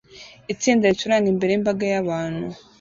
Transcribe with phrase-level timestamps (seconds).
[0.53, 2.47] Itsinda ricuranga imbere yimbaga yabantu